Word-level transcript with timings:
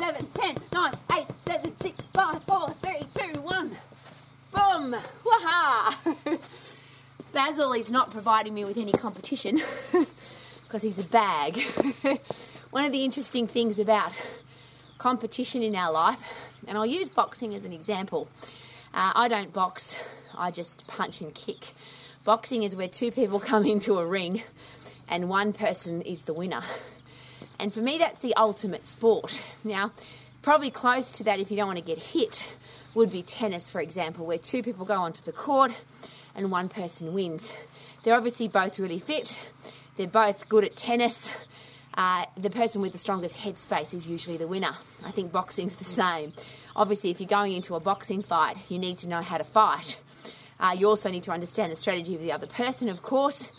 11, 0.00 0.28
10, 0.32 0.56
9, 0.72 0.94
8, 1.12 1.26
7, 1.46 1.72
6, 1.78 2.04
5, 2.14 2.44
4, 2.44 2.68
3, 2.82 2.92
2, 3.34 3.40
1. 3.42 3.70
Boom! 4.50 4.96
Waha! 5.26 5.94
Basil 7.34 7.74
is 7.74 7.90
not 7.90 8.10
providing 8.10 8.54
me 8.54 8.64
with 8.64 8.78
any 8.78 8.92
competition 8.92 9.60
because 10.62 10.80
he's 10.80 10.98
a 10.98 11.06
bag. 11.06 11.60
One 12.70 12.86
of 12.86 12.92
the 12.92 13.04
interesting 13.04 13.46
things 13.46 13.78
about 13.78 14.14
competition 14.96 15.62
in 15.62 15.76
our 15.76 15.92
life, 15.92 16.32
and 16.66 16.78
I'll 16.78 16.86
use 16.86 17.10
boxing 17.10 17.54
as 17.54 17.66
an 17.66 17.74
example. 17.74 18.26
Uh, 18.94 19.12
I 19.14 19.28
don't 19.28 19.52
box, 19.52 20.02
I 20.34 20.50
just 20.50 20.86
punch 20.86 21.20
and 21.20 21.34
kick. 21.34 21.74
Boxing 22.24 22.62
is 22.62 22.74
where 22.74 22.88
two 22.88 23.10
people 23.10 23.38
come 23.38 23.66
into 23.66 23.98
a 23.98 24.06
ring 24.06 24.44
and 25.10 25.28
one 25.28 25.52
person 25.52 26.00
is 26.00 26.22
the 26.22 26.32
winner. 26.32 26.62
And 27.60 27.74
for 27.74 27.80
me, 27.80 27.98
that's 27.98 28.20
the 28.22 28.34
ultimate 28.36 28.86
sport. 28.86 29.38
Now, 29.64 29.92
probably 30.40 30.70
close 30.70 31.12
to 31.12 31.24
that, 31.24 31.40
if 31.40 31.50
you 31.50 31.58
don't 31.58 31.66
want 31.66 31.78
to 31.78 31.84
get 31.84 31.98
hit, 31.98 32.46
would 32.94 33.12
be 33.12 33.22
tennis, 33.22 33.68
for 33.68 33.82
example, 33.82 34.24
where 34.24 34.38
two 34.38 34.62
people 34.62 34.86
go 34.86 34.94
onto 34.94 35.22
the 35.22 35.32
court 35.32 35.72
and 36.34 36.50
one 36.50 36.70
person 36.70 37.12
wins. 37.12 37.52
They're 38.02 38.16
obviously 38.16 38.48
both 38.48 38.78
really 38.78 38.98
fit, 38.98 39.38
they're 39.98 40.06
both 40.06 40.48
good 40.48 40.64
at 40.64 40.74
tennis. 40.74 41.30
Uh, 41.92 42.24
the 42.36 42.48
person 42.48 42.80
with 42.80 42.92
the 42.92 42.98
strongest 42.98 43.36
headspace 43.36 43.92
is 43.92 44.06
usually 44.06 44.38
the 44.38 44.46
winner. 44.46 44.74
I 45.04 45.10
think 45.10 45.32
boxing's 45.32 45.76
the 45.76 45.84
same. 45.84 46.32
Obviously, 46.76 47.10
if 47.10 47.20
you're 47.20 47.28
going 47.28 47.52
into 47.52 47.74
a 47.74 47.80
boxing 47.80 48.22
fight, 48.22 48.56
you 48.70 48.78
need 48.78 48.96
to 48.98 49.08
know 49.08 49.20
how 49.20 49.36
to 49.36 49.44
fight. 49.44 50.00
Uh, 50.60 50.74
you 50.78 50.88
also 50.88 51.10
need 51.10 51.24
to 51.24 51.32
understand 51.32 51.72
the 51.72 51.76
strategy 51.76 52.14
of 52.14 52.22
the 52.22 52.32
other 52.32 52.46
person, 52.46 52.88
of 52.88 53.02
course. 53.02 53.50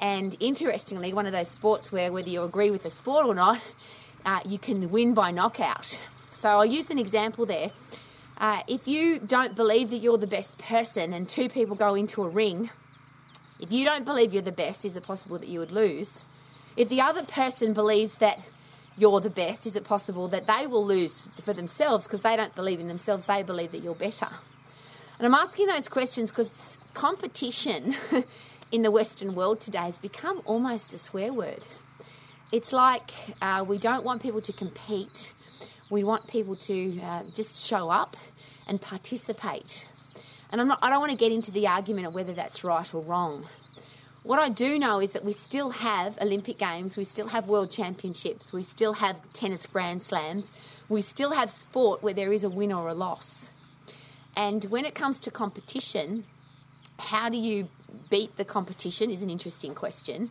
And 0.00 0.36
interestingly, 0.40 1.12
one 1.12 1.26
of 1.26 1.32
those 1.32 1.48
sports 1.48 1.90
where 1.90 2.12
whether 2.12 2.28
you 2.28 2.42
agree 2.42 2.70
with 2.70 2.82
the 2.82 2.90
sport 2.90 3.26
or 3.26 3.34
not, 3.34 3.60
uh, 4.24 4.40
you 4.46 4.58
can 4.58 4.90
win 4.90 5.14
by 5.14 5.30
knockout. 5.30 5.98
So 6.30 6.48
I'll 6.48 6.64
use 6.64 6.90
an 6.90 6.98
example 6.98 7.46
there. 7.46 7.70
Uh, 8.36 8.62
if 8.68 8.86
you 8.86 9.18
don't 9.18 9.56
believe 9.56 9.90
that 9.90 9.96
you're 9.96 10.18
the 10.18 10.28
best 10.28 10.58
person 10.58 11.12
and 11.12 11.28
two 11.28 11.48
people 11.48 11.74
go 11.74 11.96
into 11.96 12.22
a 12.22 12.28
ring, 12.28 12.70
if 13.58 13.72
you 13.72 13.84
don't 13.84 14.04
believe 14.04 14.32
you're 14.32 14.42
the 14.42 14.52
best, 14.52 14.84
is 14.84 14.96
it 14.96 15.02
possible 15.02 15.38
that 15.38 15.48
you 15.48 15.58
would 15.58 15.72
lose? 15.72 16.22
If 16.76 16.88
the 16.88 17.00
other 17.00 17.24
person 17.24 17.72
believes 17.72 18.18
that 18.18 18.38
you're 18.96 19.20
the 19.20 19.30
best, 19.30 19.66
is 19.66 19.74
it 19.74 19.84
possible 19.84 20.28
that 20.28 20.46
they 20.46 20.68
will 20.68 20.86
lose 20.86 21.24
for 21.42 21.52
themselves 21.52 22.06
because 22.06 22.20
they 22.20 22.36
don't 22.36 22.54
believe 22.54 22.78
in 22.78 22.86
themselves, 22.86 23.26
they 23.26 23.42
believe 23.42 23.72
that 23.72 23.82
you're 23.82 23.96
better? 23.96 24.28
And 25.18 25.26
I'm 25.26 25.34
asking 25.34 25.66
those 25.66 25.88
questions 25.88 26.30
because 26.30 26.78
competition 26.94 27.96
in 28.70 28.82
the 28.82 28.90
Western 28.90 29.34
world 29.34 29.60
today 29.60 29.78
has 29.78 29.98
become 29.98 30.42
almost 30.44 30.92
a 30.92 30.98
swear 30.98 31.32
word. 31.32 31.64
It's 32.52 32.72
like 32.72 33.10
uh, 33.40 33.64
we 33.66 33.78
don't 33.78 34.04
want 34.04 34.22
people 34.22 34.40
to 34.42 34.52
compete, 34.52 35.32
we 35.90 36.04
want 36.04 36.26
people 36.26 36.56
to 36.56 37.00
uh, 37.00 37.22
just 37.32 37.66
show 37.66 37.90
up 37.90 38.16
and 38.66 38.80
participate. 38.80 39.88
And 40.50 40.60
I'm 40.60 40.68
not, 40.68 40.78
I 40.82 40.90
don't 40.90 41.00
want 41.00 41.12
to 41.12 41.18
get 41.18 41.32
into 41.32 41.50
the 41.50 41.66
argument 41.66 42.06
of 42.06 42.14
whether 42.14 42.32
that's 42.32 42.64
right 42.64 42.94
or 42.94 43.04
wrong. 43.04 43.46
What 44.22 44.38
I 44.38 44.48
do 44.50 44.78
know 44.78 45.00
is 45.00 45.12
that 45.12 45.24
we 45.24 45.32
still 45.32 45.70
have 45.70 46.18
Olympic 46.20 46.58
Games, 46.58 46.96
we 46.96 47.04
still 47.04 47.28
have 47.28 47.48
World 47.48 47.70
Championships, 47.70 48.52
we 48.52 48.62
still 48.62 48.94
have 48.94 49.32
tennis 49.32 49.64
Grand 49.64 50.02
Slams, 50.02 50.52
we 50.88 51.00
still 51.00 51.32
have 51.32 51.50
sport 51.50 52.02
where 52.02 52.14
there 52.14 52.32
is 52.32 52.44
a 52.44 52.50
win 52.50 52.72
or 52.72 52.88
a 52.88 52.94
loss. 52.94 53.50
And 54.36 54.64
when 54.66 54.84
it 54.84 54.94
comes 54.94 55.20
to 55.22 55.30
competition, 55.30 56.24
how 56.98 57.28
do 57.28 57.38
you 57.38 57.68
beat 58.10 58.36
the 58.36 58.44
competition 58.44 59.10
is 59.10 59.22
an 59.22 59.30
interesting 59.30 59.74
question. 59.74 60.30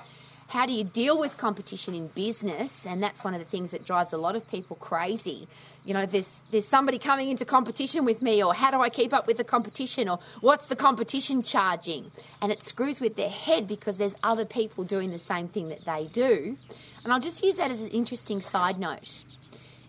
How 0.50 0.66
do 0.66 0.72
you 0.72 0.86
deal 0.86 1.19
with 1.19 1.38
competition 1.38 1.94
in 1.94 2.08
business? 2.08 2.86
And 2.86 3.03
that's 3.03 3.22
one 3.22 3.33
of 3.33 3.41
the 3.41 3.45
things 3.45 3.72
that 3.72 3.83
drives 3.83 4.14
a 4.14 4.17
lot 4.17 4.38
of 4.38 4.49
people 4.49 4.77
crazy. 4.77 5.45
You 5.83 5.94
know, 5.94 6.05
there's 6.05 6.41
there's 6.52 6.66
somebody 6.66 6.99
coming 6.99 7.30
into 7.30 7.44
competition 7.44 8.05
with 8.05 8.22
me, 8.22 8.41
or 8.41 8.53
how 8.53 8.72
do 8.72 8.80
I 8.80 8.89
keep 8.89 9.14
up 9.14 9.27
with 9.27 9.36
the 9.36 9.44
competition, 9.44 10.08
or 10.08 10.19
what's 10.39 10.67
the 10.67 10.75
competition 10.75 11.44
charging? 11.44 12.11
And 12.41 12.49
it 12.49 12.64
screws 12.64 13.02
with 13.02 13.17
their 13.17 13.30
head 13.30 13.67
because 13.67 13.98
there's 13.98 14.15
other 14.23 14.45
people 14.45 14.86
doing 14.86 15.11
the 15.11 15.20
same 15.20 15.49
thing 15.49 15.67
that 15.67 15.83
they 15.83 16.05
do. 16.05 16.58
And 17.04 17.11
I'll 17.11 17.20
just 17.20 17.43
use 17.43 17.58
that 17.58 17.70
as 17.70 17.81
an 17.81 17.89
interesting 17.89 18.39
side 18.39 18.80
note. 18.80 19.21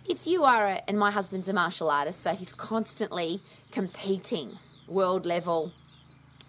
If 0.09 0.26
you 0.26 0.42
are, 0.42 0.66
a, 0.66 0.82
and 0.88 0.98
my 0.98 1.12
husband's 1.12 1.48
a 1.48 1.53
martial 1.53 1.88
artist, 1.91 2.21
so 2.21 2.34
he's 2.34 2.54
constantly 2.54 3.42
competing, 3.71 4.59
world 4.88 5.25
level, 5.25 5.72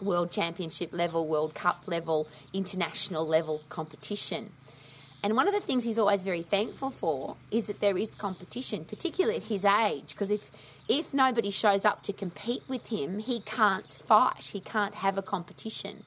world 0.02 0.32
championship 0.32 0.94
level, 0.94 1.28
World 1.28 1.54
Cup 1.56 1.84
level, 1.88 2.28
international 2.54 3.26
level 3.26 3.62
competition. 3.70 4.52
And 5.22 5.36
one 5.36 5.48
of 5.48 5.54
the 5.54 5.60
things 5.60 5.84
he's 5.84 5.98
always 5.98 6.24
very 6.24 6.42
thankful 6.42 6.92
for 6.92 7.36
is 7.52 7.68
that 7.68 7.82
there 7.82 7.98
is 7.98 8.16
competition, 8.16 8.86
particularly 8.86 9.38
at 9.38 9.44
his 9.44 9.66
age, 9.66 10.10
because 10.10 10.32
if 10.32 10.52
if 10.88 11.14
nobody 11.14 11.52
shows 11.52 11.86
up 11.86 12.02
to 12.04 12.14
compete 12.14 12.64
with 12.68 12.88
him, 12.88 13.20
he 13.20 13.42
can't 13.42 13.94
fight, 14.06 14.50
he 14.54 14.60
can't 14.60 14.96
have 14.96 15.18
a 15.18 15.22
competition. 15.22 16.04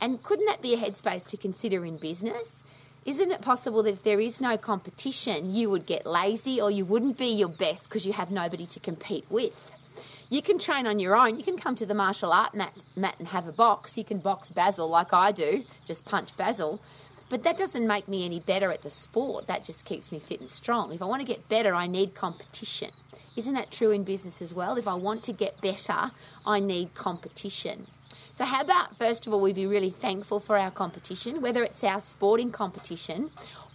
And 0.00 0.22
couldn't 0.22 0.46
that 0.46 0.62
be 0.62 0.74
a 0.74 0.78
headspace 0.78 1.28
to 1.28 1.36
consider 1.36 1.84
in 1.84 1.96
business? 1.96 2.64
Isn't 3.04 3.30
it 3.30 3.40
possible 3.40 3.82
that 3.84 3.90
if 3.90 4.02
there 4.02 4.20
is 4.20 4.40
no 4.40 4.56
competition, 4.56 5.54
you 5.54 5.70
would 5.70 5.86
get 5.86 6.06
lazy 6.06 6.60
or 6.60 6.70
you 6.70 6.84
wouldn't 6.84 7.18
be 7.18 7.28
your 7.28 7.48
best 7.48 7.88
because 7.88 8.04
you 8.04 8.12
have 8.12 8.30
nobody 8.30 8.66
to 8.66 8.80
compete 8.80 9.26
with? 9.30 9.52
You 10.32 10.42
can 10.42 10.60
train 10.60 10.86
on 10.86 11.00
your 11.00 11.16
own. 11.16 11.36
You 11.36 11.42
can 11.42 11.56
come 11.56 11.74
to 11.74 11.84
the 11.84 11.92
martial 11.92 12.32
art 12.32 12.54
mat, 12.54 12.72
mat 12.94 13.16
and 13.18 13.26
have 13.28 13.48
a 13.48 13.52
box. 13.52 13.98
You 13.98 14.04
can 14.04 14.20
box 14.20 14.48
Basil 14.50 14.88
like 14.88 15.12
I 15.12 15.32
do, 15.32 15.64
just 15.84 16.04
punch 16.04 16.36
Basil. 16.36 16.80
But 17.28 17.42
that 17.42 17.56
doesn't 17.56 17.84
make 17.84 18.06
me 18.06 18.24
any 18.24 18.38
better 18.38 18.70
at 18.70 18.82
the 18.82 18.90
sport. 18.90 19.48
That 19.48 19.64
just 19.64 19.84
keeps 19.84 20.12
me 20.12 20.20
fit 20.20 20.40
and 20.40 20.48
strong. 20.48 20.92
If 20.92 21.02
I 21.02 21.04
want 21.06 21.20
to 21.20 21.26
get 21.26 21.48
better, 21.48 21.74
I 21.74 21.88
need 21.88 22.14
competition. 22.14 22.90
Isn't 23.34 23.54
that 23.54 23.72
true 23.72 23.90
in 23.90 24.04
business 24.04 24.40
as 24.40 24.54
well? 24.54 24.76
If 24.76 24.86
I 24.86 24.94
want 24.94 25.24
to 25.24 25.32
get 25.32 25.60
better, 25.60 26.12
I 26.46 26.60
need 26.60 26.94
competition. 26.94 27.88
So, 28.32 28.44
how 28.44 28.60
about 28.60 28.98
first 28.98 29.26
of 29.26 29.32
all, 29.32 29.40
we 29.40 29.52
be 29.52 29.66
really 29.66 29.90
thankful 29.90 30.38
for 30.38 30.56
our 30.56 30.70
competition, 30.70 31.40
whether 31.42 31.64
it's 31.64 31.82
our 31.82 32.00
sporting 32.00 32.52
competition 32.52 33.30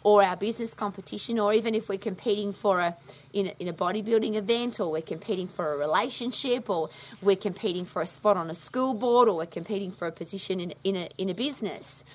or 0.05 0.21
our 0.23 0.37
business 0.37 0.75
competition, 0.75 1.39
or 1.39 1.51
even 1.51 1.73
if 1.73 1.89
we're 1.89 1.97
competing 1.97 2.53
for 2.53 2.79
a 2.79 2.95
in, 3.33 3.47
a 3.47 3.55
in 3.57 3.67
a 3.67 3.73
bodybuilding 3.73 4.35
event, 4.35 4.79
or 4.79 4.91
we're 4.91 5.01
competing 5.01 5.47
for 5.47 5.73
a 5.73 5.77
relationship, 5.77 6.69
or 6.69 6.91
we're 7.23 7.35
competing 7.35 7.85
for 7.85 8.03
a 8.03 8.05
spot 8.05 8.37
on 8.37 8.51
a 8.51 8.53
school 8.53 8.93
board, 8.93 9.27
or 9.27 9.35
we're 9.35 9.47
competing 9.47 9.91
for 9.91 10.07
a 10.07 10.11
position 10.11 10.59
in, 10.59 10.73
in, 10.83 10.95
a, 10.95 11.09
in 11.17 11.27
a 11.29 11.33
business. 11.33 12.05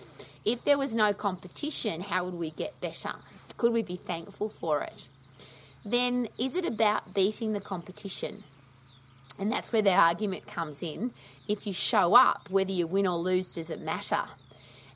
If 0.44 0.64
there 0.64 0.78
was 0.78 0.94
no 0.94 1.12
competition, 1.12 2.00
how 2.00 2.24
would 2.26 2.34
we 2.34 2.52
get 2.52 2.80
better? 2.80 3.14
Could 3.56 3.72
we 3.72 3.82
be 3.82 3.96
thankful 3.96 4.50
for 4.50 4.82
it? 4.82 5.08
Then, 5.84 6.28
is 6.38 6.54
it 6.54 6.64
about 6.64 7.12
beating 7.12 7.54
the 7.54 7.60
competition? 7.60 8.44
And 9.36 9.50
that's 9.50 9.72
where 9.72 9.82
that 9.82 9.98
argument 9.98 10.46
comes 10.46 10.80
in. 10.80 11.12
If 11.48 11.66
you 11.66 11.72
show 11.72 12.14
up, 12.14 12.48
whether 12.50 12.70
you 12.70 12.86
win 12.86 13.08
or 13.08 13.18
lose, 13.18 13.48
does 13.48 13.68
it 13.68 13.80
matter? 13.80 14.26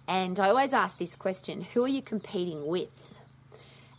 And 0.06 0.38
I 0.38 0.50
always 0.50 0.72
ask 0.72 0.98
this 0.98 1.16
question 1.16 1.62
who 1.62 1.84
are 1.84 1.88
you 1.88 2.03
competing 2.03 2.66
with? 2.66 2.91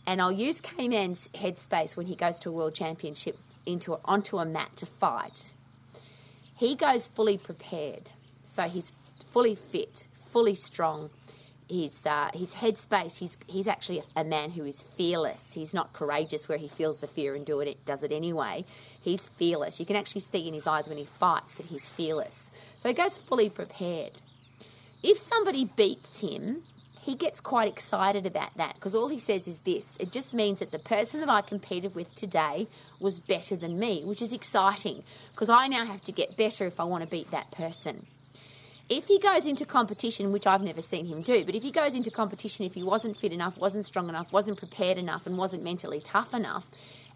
And 0.06 0.20
I'll 0.20 0.32
use 0.32 0.60
K 0.60 0.88
Man's 0.88 1.28
headspace 1.34 1.96
when 1.96 2.06
he 2.06 2.14
goes 2.14 2.38
to 2.40 2.50
a 2.50 2.52
world 2.52 2.74
championship 2.74 3.38
into 3.66 3.98
onto 4.04 4.38
a 4.38 4.44
mat 4.44 4.76
to 4.76 4.86
fight. 4.86 5.52
He 6.56 6.74
goes 6.74 7.08
fully 7.08 7.36
prepared. 7.36 8.10
So 8.44 8.62
he's 8.62 8.92
fully 9.32 9.56
fit, 9.56 10.08
fully 10.30 10.54
strong. 10.54 11.10
His, 11.68 12.06
uh, 12.06 12.30
his 12.32 12.54
headspace, 12.54 13.18
he's, 13.18 13.36
he's 13.48 13.66
actually 13.66 14.00
a 14.14 14.22
man 14.22 14.52
who 14.52 14.64
is 14.64 14.84
fearless. 14.96 15.54
He's 15.54 15.74
not 15.74 15.92
courageous 15.92 16.48
where 16.48 16.58
he 16.58 16.68
feels 16.68 16.98
the 16.98 17.08
fear 17.08 17.34
and 17.34 17.44
do 17.44 17.58
it, 17.58 17.84
does 17.84 18.04
it 18.04 18.12
anyway. 18.12 18.64
He's 19.02 19.26
fearless. 19.26 19.80
You 19.80 19.86
can 19.86 19.96
actually 19.96 20.20
see 20.20 20.46
in 20.46 20.54
his 20.54 20.68
eyes 20.68 20.88
when 20.88 20.96
he 20.96 21.04
fights 21.04 21.56
that 21.56 21.66
he's 21.66 21.88
fearless. 21.88 22.52
So 22.78 22.88
he 22.88 22.94
goes 22.94 23.16
fully 23.16 23.50
prepared. 23.50 24.12
If 25.08 25.20
somebody 25.20 25.70
beats 25.76 26.18
him, 26.18 26.64
he 27.00 27.14
gets 27.14 27.40
quite 27.40 27.68
excited 27.68 28.26
about 28.26 28.54
that 28.54 28.74
because 28.74 28.96
all 28.96 29.06
he 29.06 29.20
says 29.20 29.46
is 29.46 29.60
this 29.60 29.96
it 30.00 30.10
just 30.10 30.34
means 30.34 30.58
that 30.58 30.72
the 30.72 30.80
person 30.80 31.20
that 31.20 31.28
I 31.28 31.42
competed 31.42 31.94
with 31.94 32.12
today 32.16 32.66
was 32.98 33.20
better 33.20 33.54
than 33.54 33.78
me, 33.78 34.02
which 34.04 34.20
is 34.20 34.32
exciting 34.32 35.04
because 35.30 35.48
I 35.48 35.68
now 35.68 35.84
have 35.84 36.00
to 36.00 36.10
get 36.10 36.36
better 36.36 36.66
if 36.66 36.80
I 36.80 36.84
want 36.84 37.04
to 37.04 37.08
beat 37.08 37.30
that 37.30 37.52
person. 37.52 38.00
If 38.88 39.06
he 39.06 39.20
goes 39.20 39.46
into 39.46 39.64
competition, 39.64 40.32
which 40.32 40.44
I've 40.44 40.60
never 40.60 40.82
seen 40.82 41.06
him 41.06 41.22
do, 41.22 41.44
but 41.44 41.54
if 41.54 41.62
he 41.62 41.70
goes 41.70 41.94
into 41.94 42.10
competition, 42.10 42.66
if 42.66 42.74
he 42.74 42.82
wasn't 42.82 43.16
fit 43.16 43.30
enough, 43.30 43.56
wasn't 43.56 43.86
strong 43.86 44.08
enough, 44.08 44.32
wasn't 44.32 44.58
prepared 44.58 44.98
enough, 44.98 45.24
and 45.24 45.38
wasn't 45.38 45.62
mentally 45.62 46.00
tough 46.00 46.34
enough, 46.34 46.66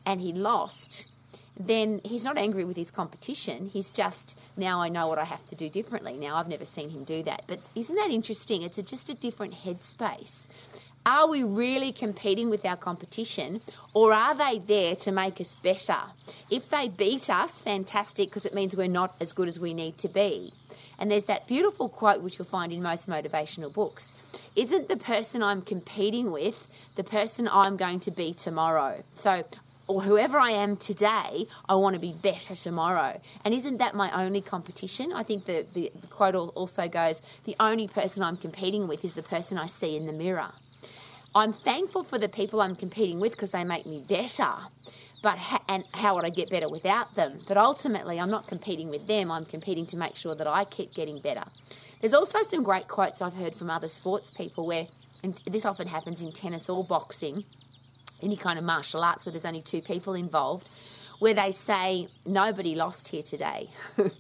and 0.06 0.20
he 0.20 0.32
lost, 0.32 1.09
then 1.66 2.00
he's 2.04 2.24
not 2.24 2.38
angry 2.38 2.64
with 2.64 2.76
his 2.76 2.90
competition. 2.90 3.68
He's 3.68 3.90
just, 3.90 4.36
now 4.56 4.80
I 4.80 4.88
know 4.88 5.08
what 5.08 5.18
I 5.18 5.24
have 5.24 5.44
to 5.46 5.54
do 5.54 5.68
differently. 5.68 6.14
Now 6.14 6.36
I've 6.36 6.48
never 6.48 6.64
seen 6.64 6.90
him 6.90 7.04
do 7.04 7.22
that. 7.24 7.44
But 7.46 7.60
isn't 7.74 7.94
that 7.96 8.10
interesting? 8.10 8.62
It's 8.62 8.78
a, 8.78 8.82
just 8.82 9.10
a 9.10 9.14
different 9.14 9.54
headspace. 9.54 10.48
Are 11.06 11.28
we 11.28 11.42
really 11.42 11.92
competing 11.92 12.50
with 12.50 12.64
our 12.64 12.76
competition 12.76 13.62
or 13.94 14.12
are 14.12 14.34
they 14.34 14.58
there 14.58 14.94
to 14.96 15.12
make 15.12 15.40
us 15.40 15.54
better? 15.62 15.96
If 16.50 16.68
they 16.68 16.88
beat 16.88 17.30
us, 17.30 17.60
fantastic, 17.62 18.28
because 18.28 18.44
it 18.44 18.54
means 18.54 18.76
we're 18.76 18.86
not 18.86 19.14
as 19.20 19.32
good 19.32 19.48
as 19.48 19.58
we 19.58 19.72
need 19.72 19.96
to 19.98 20.08
be. 20.08 20.52
And 20.98 21.10
there's 21.10 21.24
that 21.24 21.46
beautiful 21.46 21.88
quote 21.88 22.22
which 22.22 22.38
you'll 22.38 22.44
find 22.44 22.72
in 22.72 22.82
most 22.82 23.08
motivational 23.08 23.72
books 23.72 24.14
Isn't 24.54 24.88
the 24.88 24.96
person 24.96 25.42
I'm 25.42 25.62
competing 25.62 26.32
with 26.32 26.66
the 26.96 27.04
person 27.04 27.48
I'm 27.50 27.76
going 27.76 28.00
to 28.00 28.10
be 28.10 28.34
tomorrow? 28.34 29.02
So 29.14 29.44
or 29.90 30.00
whoever 30.00 30.38
I 30.38 30.50
am 30.50 30.76
today, 30.76 31.48
I 31.68 31.74
want 31.74 31.94
to 31.94 32.00
be 32.00 32.12
better 32.12 32.54
tomorrow. 32.54 33.20
And 33.44 33.52
isn't 33.52 33.78
that 33.78 33.96
my 33.96 34.24
only 34.24 34.40
competition? 34.40 35.12
I 35.12 35.24
think 35.24 35.46
the, 35.46 35.66
the, 35.74 35.90
the 36.00 36.06
quote 36.06 36.36
also 36.36 36.86
goes 36.86 37.22
the 37.44 37.56
only 37.58 37.88
person 37.88 38.22
I'm 38.22 38.36
competing 38.36 38.86
with 38.86 39.04
is 39.04 39.14
the 39.14 39.22
person 39.24 39.58
I 39.58 39.66
see 39.66 39.96
in 39.96 40.06
the 40.06 40.12
mirror. 40.12 40.52
I'm 41.34 41.52
thankful 41.52 42.04
for 42.04 42.18
the 42.18 42.28
people 42.28 42.60
I'm 42.60 42.76
competing 42.76 43.18
with 43.18 43.32
because 43.32 43.50
they 43.50 43.64
make 43.64 43.84
me 43.84 44.04
better. 44.08 44.52
But 45.24 45.38
ha- 45.38 45.64
and 45.68 45.84
how 45.92 46.14
would 46.14 46.24
I 46.24 46.30
get 46.30 46.50
better 46.50 46.68
without 46.68 47.16
them? 47.16 47.40
But 47.48 47.56
ultimately, 47.56 48.20
I'm 48.20 48.30
not 48.30 48.46
competing 48.46 48.90
with 48.90 49.08
them. 49.08 49.32
I'm 49.32 49.44
competing 49.44 49.86
to 49.86 49.96
make 49.96 50.14
sure 50.14 50.36
that 50.36 50.46
I 50.46 50.64
keep 50.66 50.94
getting 50.94 51.18
better. 51.18 51.42
There's 52.00 52.14
also 52.14 52.42
some 52.42 52.62
great 52.62 52.86
quotes 52.86 53.20
I've 53.20 53.34
heard 53.34 53.56
from 53.56 53.70
other 53.70 53.88
sports 53.88 54.30
people 54.30 54.68
where, 54.68 54.86
and 55.24 55.40
this 55.50 55.66
often 55.66 55.88
happens 55.88 56.22
in 56.22 56.30
tennis 56.32 56.68
or 56.68 56.84
boxing, 56.84 57.44
any 58.22 58.36
kind 58.36 58.58
of 58.58 58.64
martial 58.64 59.02
arts 59.02 59.24
where 59.24 59.32
there's 59.32 59.44
only 59.44 59.62
two 59.62 59.82
people 59.82 60.14
involved, 60.14 60.68
where 61.18 61.34
they 61.34 61.50
say, 61.50 62.08
Nobody 62.24 62.74
lost 62.74 63.08
here 63.08 63.22
today. 63.22 63.70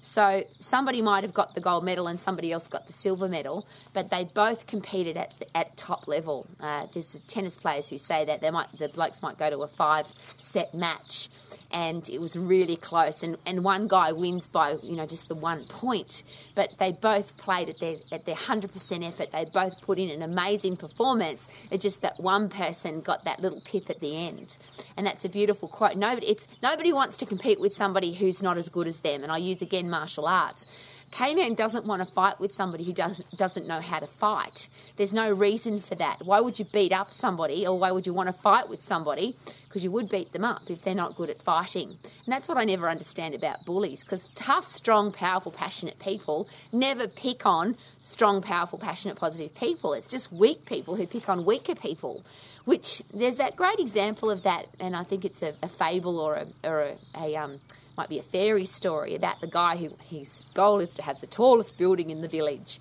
So 0.00 0.44
somebody 0.58 1.02
might 1.02 1.24
have 1.24 1.34
got 1.34 1.54
the 1.54 1.60
gold 1.60 1.84
medal 1.84 2.06
and 2.06 2.18
somebody 2.18 2.52
else 2.52 2.68
got 2.68 2.86
the 2.86 2.92
silver 2.92 3.28
medal, 3.28 3.66
but 3.92 4.10
they 4.10 4.24
both 4.24 4.66
competed 4.66 5.16
at 5.16 5.34
at 5.54 5.76
top 5.76 6.08
level. 6.08 6.46
Uh, 6.58 6.86
there's 6.94 7.20
tennis 7.26 7.58
players 7.58 7.88
who 7.88 7.98
say 7.98 8.24
that 8.24 8.40
they 8.40 8.50
might 8.50 8.66
the 8.78 8.88
blokes 8.88 9.20
might 9.22 9.38
go 9.38 9.50
to 9.50 9.58
a 9.62 9.68
five 9.68 10.06
set 10.36 10.72
match, 10.72 11.28
and 11.72 12.08
it 12.08 12.20
was 12.20 12.36
really 12.36 12.76
close, 12.76 13.22
and, 13.22 13.36
and 13.46 13.64
one 13.64 13.86
guy 13.86 14.12
wins 14.12 14.48
by 14.48 14.76
you 14.82 14.96
know 14.96 15.06
just 15.06 15.28
the 15.28 15.34
one 15.34 15.64
point, 15.66 16.22
but 16.54 16.74
they 16.78 16.92
both 16.92 17.36
played 17.36 17.68
at 17.68 17.78
their 17.80 17.96
at 18.12 18.24
their 18.26 18.34
hundred 18.34 18.72
percent 18.72 19.04
effort. 19.04 19.32
They 19.32 19.46
both 19.52 19.80
put 19.80 19.98
in 19.98 20.10
an 20.10 20.22
amazing 20.22 20.76
performance. 20.76 21.46
It's 21.70 21.82
just 21.82 22.02
that 22.02 22.18
one 22.20 22.48
person 22.48 23.00
got 23.00 23.24
that 23.24 23.40
little 23.40 23.60
pip 23.60 23.90
at 23.90 24.00
the 24.00 24.16
end, 24.16 24.56
and 24.96 25.06
that's 25.06 25.24
a 25.24 25.28
beautiful 25.28 25.68
quote. 25.68 25.96
Nobody 25.96 26.26
it's 26.28 26.48
nobody 26.62 26.92
wants 26.92 27.16
to 27.18 27.26
compete 27.26 27.60
with 27.60 27.74
somebody 27.74 28.12
who's 28.14 28.42
not 28.42 28.56
as 28.56 28.68
good 28.68 28.86
as 28.86 29.00
them, 29.00 29.22
and 29.22 29.30
I 29.30 29.38
use 29.38 29.62
again 29.62 29.88
martial 29.88 30.26
arts. 30.26 30.66
K-Man 31.10 31.54
doesn't 31.54 31.86
want 31.86 32.06
to 32.06 32.14
fight 32.14 32.38
with 32.38 32.54
somebody 32.54 32.84
who 32.84 32.92
doesn't 32.92 33.36
doesn't 33.36 33.66
know 33.66 33.80
how 33.80 33.98
to 33.98 34.06
fight. 34.06 34.68
There's 34.96 35.12
no 35.12 35.32
reason 35.32 35.80
for 35.80 35.94
that. 35.96 36.18
Why 36.24 36.40
would 36.40 36.58
you 36.58 36.64
beat 36.72 36.92
up 36.92 37.12
somebody, 37.12 37.66
or 37.66 37.78
why 37.78 37.90
would 37.90 38.06
you 38.06 38.14
want 38.14 38.28
to 38.28 38.32
fight 38.32 38.68
with 38.68 38.80
somebody? 38.80 39.34
Because 39.64 39.82
you 39.82 39.90
would 39.90 40.08
beat 40.08 40.32
them 40.32 40.44
up 40.44 40.70
if 40.70 40.82
they're 40.82 40.94
not 40.94 41.16
good 41.16 41.30
at 41.30 41.42
fighting. 41.42 41.90
And 41.90 42.32
that's 42.32 42.48
what 42.48 42.58
I 42.58 42.64
never 42.64 42.88
understand 42.88 43.34
about 43.34 43.64
bullies. 43.64 44.04
Because 44.04 44.28
tough, 44.34 44.68
strong, 44.68 45.12
powerful, 45.12 45.52
passionate 45.52 45.98
people 45.98 46.48
never 46.72 47.08
pick 47.08 47.44
on 47.44 47.76
strong, 48.02 48.42
powerful, 48.42 48.78
passionate, 48.78 49.16
positive 49.16 49.54
people. 49.54 49.92
It's 49.94 50.08
just 50.08 50.32
weak 50.32 50.64
people 50.64 50.96
who 50.96 51.06
pick 51.06 51.28
on 51.28 51.44
weaker 51.44 51.74
people. 51.74 52.24
Which 52.66 53.02
there's 53.12 53.36
that 53.36 53.56
great 53.56 53.80
example 53.80 54.30
of 54.30 54.42
that, 54.42 54.66
and 54.78 54.94
I 54.94 55.02
think 55.02 55.24
it's 55.24 55.42
a, 55.42 55.54
a 55.62 55.68
fable 55.68 56.20
or 56.20 56.34
a, 56.34 56.46
or 56.68 56.80
a, 56.82 56.96
a 57.16 57.36
um, 57.36 57.58
might 58.00 58.08
be 58.08 58.18
a 58.18 58.22
fairy 58.22 58.64
story 58.64 59.14
about 59.14 59.42
the 59.42 59.46
guy 59.46 59.76
who 59.76 59.90
his 60.08 60.46
goal 60.54 60.80
is 60.80 60.94
to 60.94 61.02
have 61.02 61.20
the 61.20 61.26
tallest 61.26 61.76
building 61.76 62.08
in 62.08 62.22
the 62.22 62.28
village. 62.28 62.80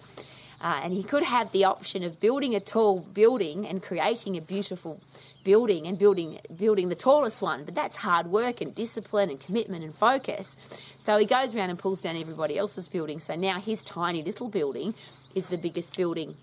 Uh, 0.62 0.80
and 0.81 0.94
he 0.94 1.04
could 1.04 1.24
have 1.24 1.51
the 1.51 1.66
option 1.66 2.04
of 2.04 2.21
building 2.21 2.56
a 2.56 2.60
tall 2.62 3.01
building 3.13 3.68
and 3.68 3.83
creating 3.83 4.38
a 4.38 4.42
beautiful 4.42 5.01
building 5.44 5.88
and 5.88 6.00
building 6.00 6.39
building 6.57 6.88
the 6.88 6.95
tallest 6.95 7.42
one. 7.42 7.66
But 7.66 7.75
that's 7.75 7.98
hard 7.98 8.27
work 8.27 8.62
and 8.62 8.74
discipline 8.74 9.30
and 9.30 9.38
commitment 9.38 9.83
and 9.83 9.94
focus. 9.94 10.56
So 10.98 11.18
he 11.18 11.25
goes 11.25 11.54
around 11.54 11.69
and 11.69 11.77
pulls 11.77 12.00
down 12.00 12.16
everybody 12.16 12.57
else's 12.57 12.88
building. 12.88 13.19
So 13.19 13.36
now 13.36 13.60
his 13.60 13.83
tiny 13.83 14.24
little 14.24 14.50
building 14.50 14.94
is 15.36 15.48
the 15.48 15.57
biggest 15.57 15.98
building 15.98 16.38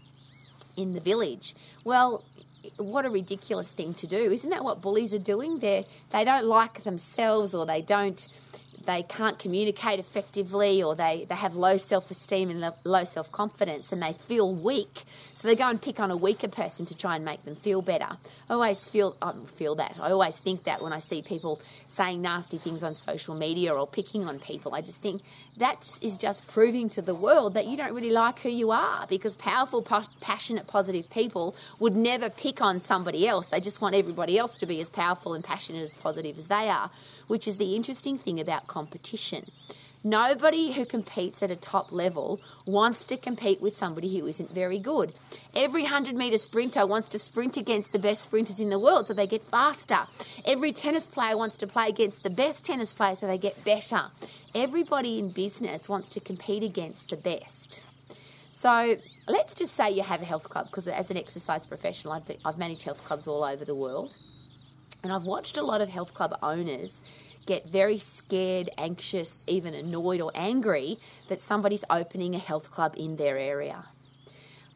in 0.76 0.92
the 0.92 1.00
village. 1.00 1.54
Well, 1.82 2.24
what 2.78 3.04
a 3.04 3.10
ridiculous 3.10 3.72
thing 3.72 3.94
to 3.94 4.06
do. 4.06 4.32
Isn't 4.32 4.50
that 4.50 4.64
what 4.64 4.80
bullies 4.80 5.14
are 5.14 5.18
doing? 5.34 5.58
They 5.58 5.86
they 6.10 6.24
don't 6.24 6.44
like 6.44 6.84
themselves 6.84 7.54
or 7.54 7.66
they 7.66 7.82
don't 7.82 8.28
they 8.86 9.02
can't 9.02 9.38
communicate 9.38 9.98
effectively 9.98 10.82
or 10.82 10.94
they, 10.94 11.26
they 11.28 11.34
have 11.34 11.54
low 11.54 11.76
self 11.76 12.10
esteem 12.10 12.50
and 12.50 12.72
low 12.84 13.04
self 13.04 13.30
confidence 13.32 13.92
and 13.92 14.02
they 14.02 14.12
feel 14.12 14.54
weak. 14.54 15.04
So 15.34 15.48
they 15.48 15.56
go 15.56 15.68
and 15.68 15.80
pick 15.80 16.00
on 16.00 16.10
a 16.10 16.16
weaker 16.16 16.48
person 16.48 16.86
to 16.86 16.96
try 16.96 17.16
and 17.16 17.24
make 17.24 17.44
them 17.44 17.56
feel 17.56 17.82
better. 17.82 18.08
I 18.48 18.54
always 18.54 18.88
feel, 18.88 19.16
I 19.20 19.32
feel 19.56 19.74
that. 19.76 19.96
I 20.00 20.10
always 20.10 20.38
think 20.38 20.64
that 20.64 20.82
when 20.82 20.92
I 20.92 20.98
see 20.98 21.22
people 21.22 21.60
saying 21.86 22.22
nasty 22.22 22.58
things 22.58 22.82
on 22.82 22.94
social 22.94 23.36
media 23.36 23.74
or 23.74 23.86
picking 23.86 24.26
on 24.26 24.38
people. 24.38 24.74
I 24.74 24.80
just 24.80 25.00
think 25.00 25.22
that 25.58 25.98
is 26.02 26.16
just 26.16 26.46
proving 26.46 26.88
to 26.90 27.02
the 27.02 27.14
world 27.14 27.54
that 27.54 27.66
you 27.66 27.76
don't 27.76 27.94
really 27.94 28.10
like 28.10 28.40
who 28.40 28.50
you 28.50 28.70
are 28.70 29.06
because 29.08 29.36
powerful, 29.36 29.82
passionate, 30.20 30.66
positive 30.66 31.08
people 31.10 31.54
would 31.78 31.96
never 31.96 32.30
pick 32.30 32.60
on 32.60 32.80
somebody 32.80 33.26
else. 33.26 33.48
They 33.48 33.60
just 33.60 33.80
want 33.80 33.94
everybody 33.94 34.38
else 34.38 34.56
to 34.58 34.66
be 34.66 34.80
as 34.80 34.90
powerful 34.90 35.34
and 35.34 35.44
passionate 35.44 35.82
as 35.82 35.94
positive 35.94 36.38
as 36.38 36.48
they 36.48 36.68
are, 36.68 36.90
which 37.26 37.46
is 37.46 37.56
the 37.56 37.74
interesting 37.76 38.18
thing 38.18 38.40
about 38.40 38.66
competition. 38.76 39.42
Nobody 40.04 40.72
who 40.72 40.84
competes 40.84 41.42
at 41.42 41.50
a 41.50 41.56
top 41.56 41.90
level 41.90 42.40
wants 42.66 43.06
to 43.06 43.16
compete 43.16 43.62
with 43.62 43.74
somebody 43.74 44.10
who 44.18 44.26
isn't 44.26 44.52
very 44.52 44.78
good. 44.78 45.14
Every 45.54 45.84
100 45.84 46.14
metre 46.14 46.36
sprinter 46.36 46.86
wants 46.86 47.08
to 47.08 47.18
sprint 47.18 47.56
against 47.56 47.92
the 47.92 47.98
best 47.98 48.20
sprinters 48.20 48.60
in 48.60 48.68
the 48.68 48.78
world 48.78 49.08
so 49.08 49.14
they 49.14 49.26
get 49.26 49.42
faster. 49.42 50.00
Every 50.44 50.72
tennis 50.72 51.08
player 51.08 51.38
wants 51.38 51.56
to 51.56 51.66
play 51.66 51.88
against 51.88 52.22
the 52.22 52.28
best 52.28 52.66
tennis 52.66 52.92
player 52.92 53.14
so 53.16 53.26
they 53.26 53.38
get 53.38 53.64
better. 53.64 54.02
Everybody 54.54 55.18
in 55.18 55.30
business 55.30 55.88
wants 55.88 56.10
to 56.10 56.20
compete 56.20 56.62
against 56.62 57.08
the 57.08 57.16
best. 57.16 57.82
So 58.52 58.96
let's 59.26 59.54
just 59.54 59.72
say 59.74 59.90
you 59.90 60.02
have 60.02 60.20
a 60.20 60.26
health 60.26 60.50
club, 60.50 60.66
because 60.66 60.86
as 60.86 61.10
an 61.10 61.16
exercise 61.16 61.66
professional, 61.66 62.12
I've, 62.12 62.30
I've 62.44 62.58
managed 62.58 62.84
health 62.84 63.02
clubs 63.06 63.26
all 63.26 63.42
over 63.42 63.64
the 63.64 63.74
world. 63.74 64.18
And 65.02 65.12
I've 65.12 65.24
watched 65.24 65.56
a 65.56 65.62
lot 65.62 65.80
of 65.80 65.88
health 65.88 66.14
club 66.14 66.36
owners 66.42 67.00
get 67.46 67.68
very 67.68 67.98
scared, 67.98 68.70
anxious, 68.76 69.44
even 69.46 69.74
annoyed 69.74 70.20
or 70.20 70.32
angry 70.34 70.98
that 71.28 71.40
somebody's 71.40 71.84
opening 71.88 72.34
a 72.34 72.38
health 72.38 72.70
club 72.70 72.94
in 72.96 73.16
their 73.16 73.38
area. 73.38 73.84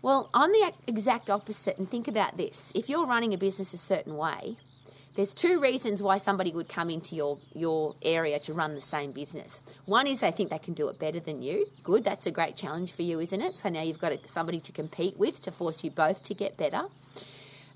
Well, 0.03 0.31
I'm 0.33 0.51
the 0.51 0.73
exact 0.87 1.29
opposite, 1.29 1.77
and 1.77 1.91
think 1.91 2.09
about 2.09 2.39
this. 2.39 2.73
If 2.75 2.89
you're 2.89 3.07
running 3.07 3.35
a 3.35 3.39
business 3.39 3.75
a 3.75 3.79
certain 3.79 4.17
way, 4.17 4.57
there's 5.17 5.35
two 5.35 5.61
reasons 5.61 6.03
why 6.03 6.17
somebody 6.17 6.53
would 6.53 6.69
come 6.69 6.89
into 6.89 7.15
your, 7.15 7.39
your 7.53 7.95
area 8.01 8.39
to 8.41 8.55
run 8.55 8.75
the 8.75 8.81
same 8.81 9.13
business. 9.13 9.61
One 9.85 10.07
is 10.07 10.21
they 10.21 10.31
think 10.31 10.49
they 10.51 10.59
can 10.59 10.73
do 10.73 10.89
it 10.89 10.99
better 10.99 11.21
than 11.21 11.43
you. 11.43 11.67
Good, 11.83 12.05
that's 12.05 12.27
a 12.27 12.31
great 12.31 12.57
challenge 12.57 12.93
for 12.93 13.03
you, 13.03 13.21
isn't 13.21 13.43
it? 13.43 13.59
So 13.59 13.69
now 13.69 13.83
you've 13.83 13.99
got 13.99 14.13
somebody 14.27 14.61
to 14.61 14.73
compete 14.73 15.19
with 15.19 15.43
to 15.43 15.51
force 15.51 15.85
you 15.85 15.91
both 15.91 16.23
to 16.23 16.35
get 16.35 16.57
better. 16.57 16.85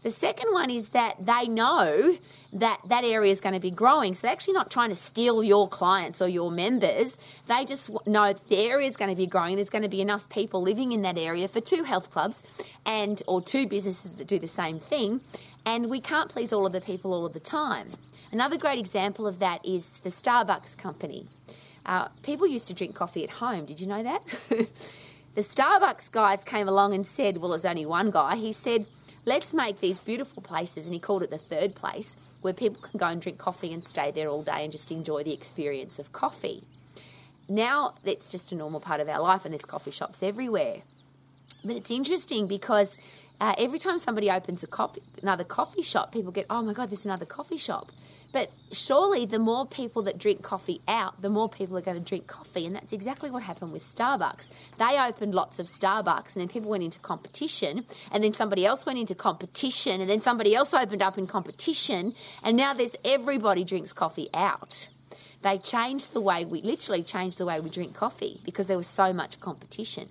The 0.05 0.11
second 0.11 0.53
one 0.53 0.69
is 0.69 0.91
that 0.91 1.17
they 1.25 1.49
know 1.49 2.19
that 2.53 2.81
that 2.89 3.05
area 3.05 3.33
is 3.33 3.41
going 3.41 3.55
to 3.55 3.61
be 3.61 3.71
growing. 3.71 4.15
So 4.15 4.27
they're 4.27 4.33
actually 4.33 4.53
not 4.53 4.71
trying 4.71 4.91
to 4.91 4.95
steal 4.95 5.43
your 5.43 5.67
clients 5.67 6.21
or 6.21 6.29
your 6.29 6.51
members. 6.51 7.17
They 7.47 7.65
just 7.65 7.91
know 8.07 8.35
the 8.51 8.59
area 8.59 8.87
is 8.87 8.99
going 8.99 9.11
to 9.11 9.17
be 9.17 9.27
growing. 9.27 9.57
There's 9.57 9.71
going 9.71 9.83
to 9.83 9.89
be 9.89 10.03
enough 10.03 10.29
people 10.29 10.61
living 10.61 10.93
in 10.93 11.01
that 11.03 11.17
area 11.17 11.49
for 11.49 11.63
two 11.63 11.85
health 11.85 12.11
clubs 12.11 12.43
and 12.85 13.23
or 13.27 13.41
two 13.41 13.67
businesses 13.67 14.17
that 14.17 14.27
do 14.27 14.39
the 14.39 14.47
same 14.47 14.79
thing. 14.79 15.23
And 15.65 15.89
we 15.89 16.03
can't 16.03 16.29
please 16.29 16.53
all 16.53 16.67
of 16.67 16.73
the 16.73 16.83
people 16.83 17.15
all 17.15 17.25
of 17.25 17.33
the 17.33 17.41
time. 17.41 17.89
Another 18.31 18.59
great 18.59 18.79
example 18.79 19.27
of 19.27 19.39
that 19.39 19.65
is 19.65 20.01
the 20.01 20.11
Starbucks 20.11 20.77
company. 20.77 21.29
Uh, 21.87 22.09
people 22.23 22.47
used 22.47 22.69
to 22.69 22.75
drink 22.75 22.95
coffee 22.95 23.25
at 23.25 23.31
home. 23.31 23.65
Did 23.65 23.81
you 23.81 23.87
know 23.87 24.03
that? 24.03 24.23
the 25.35 25.41
Starbucks 25.41 26.13
guys 26.13 26.45
came 26.45 26.69
along 26.69 26.93
and 26.93 27.07
said, 27.07 27.39
well, 27.39 27.53
there's 27.53 27.65
only 27.65 27.87
one 27.87 28.11
guy. 28.11 28.37
He 28.37 28.53
said, 28.53 28.85
let's 29.25 29.55
make 29.55 29.81
these 29.81 30.01
beautiful 30.01 30.43
places, 30.43 30.87
and 30.87 30.95
he 30.95 31.01
called 31.01 31.23
it 31.23 31.31
the 31.31 31.39
third 31.39 31.75
place, 31.75 32.17
where 32.43 32.53
people 32.53 32.81
can 32.83 32.99
go 32.99 33.07
and 33.07 33.21
drink 33.21 33.39
coffee 33.39 33.73
and 33.73 33.87
stay 33.89 34.11
there 34.11 34.29
all 34.29 34.43
day 34.43 34.65
and 34.65 34.73
just 34.73 34.93
enjoy 34.93 35.23
the 35.23 35.33
experience 35.33 35.99
of 35.99 36.13
coffee. 36.13 36.63
Now 37.49 37.95
it's 38.05 38.31
just 38.31 38.53
a 38.53 38.55
normal 38.55 38.81
part 38.81 39.01
of 39.01 39.09
our 39.09 39.21
life, 39.21 39.45
and 39.45 39.53
there's 39.53 39.65
coffee 39.65 39.91
shops 39.91 40.23
everywhere. 40.23 40.83
But 41.65 41.77
it's 41.77 41.91
interesting 41.91 42.47
because 42.47 42.97
uh, 43.41 43.55
every 43.59 43.79
time 43.79 43.99
somebody 43.99 44.31
opens 44.31 44.63
a 44.63 44.67
coffee, 44.67 45.03
another 45.23 45.45
coffee 45.45 45.83
shop, 45.83 46.13
people 46.13 46.33
get, 46.33 46.47
oh 46.51 46.63
my 46.63 46.73
God, 46.73 46.91
there's 46.91 47.05
another 47.05 47.27
coffee 47.27 47.57
shop. 47.57 47.91
But 48.33 48.51
surely 48.73 49.27
the 49.27 49.39
more 49.39 49.65
people 49.65 50.03
that 50.03 50.19
drink 50.19 50.43
coffee 50.43 50.81
out, 50.89 51.23
the 51.23 51.31
more 51.31 51.49
people 51.49 51.77
are 51.79 51.81
going 51.81 51.97
to 51.97 52.03
drink 52.03 52.27
coffee. 52.27 52.67
And 52.67 52.75
that's 52.75 52.93
exactly 52.93 53.31
what 53.31 53.45
happened 53.45 53.73
with 53.73 53.85
Starbucks. 53.85 54.49
They 54.77 54.99
opened 54.99 55.37
lots 55.37 55.61
of 55.61 55.67
Starbucks 55.67 56.35
and 56.35 56.41
then 56.41 56.49
people 56.49 56.69
went 56.69 56.83
into 56.83 56.99
competition. 56.99 57.87
And 58.11 58.25
then 58.25 58.35
somebody 58.35 58.67
else 58.67 58.85
went 58.85 58.99
into 58.99 59.15
competition. 59.15 60.01
And 60.01 60.11
then 60.11 60.21
somebody 60.21 60.53
else 60.53 60.75
opened 60.75 61.01
up 61.01 61.17
in 61.17 61.29
competition. 61.29 62.13
And 62.43 62.57
now 62.57 62.75
there's 62.75 62.97
everybody 63.05 63.63
drinks 63.63 63.93
coffee 63.93 64.31
out. 64.35 64.89
They 65.43 65.59
changed 65.59 66.13
the 66.13 66.21
way 66.21 66.45
we 66.45 66.61
literally 66.63 67.05
changed 67.05 67.39
the 67.39 67.47
way 67.47 67.61
we 67.61 67.71
drink 67.71 67.95
coffee 67.95 68.41
because 68.45 68.67
there 68.67 68.79
was 68.79 68.89
so 68.89 69.13
much 69.13 69.39
competition. 69.39 70.09